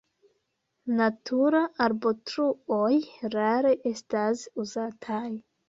[1.01, 2.91] Natura arbotruoj
[3.37, 5.27] rare estas uzataj.